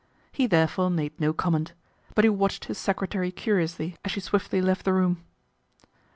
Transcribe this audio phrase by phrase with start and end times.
[0.31, 1.73] He therefore made no comment;
[2.15, 5.23] but he watched his secretary curiously as she swiftly left the room.